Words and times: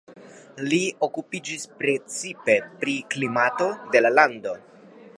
Li 0.71 0.79
okupiĝis 1.07 1.67
precipe 1.83 2.57
pri 2.83 2.99
klimato 3.15 3.73
de 3.95 4.07
la 4.07 4.17
lando. 4.21 4.61